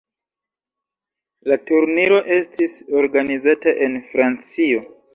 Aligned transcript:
La 1.51 1.59
turniro 1.69 2.19
estis 2.39 2.77
organizata 3.05 3.79
en 3.89 4.03
Francio. 4.13 4.87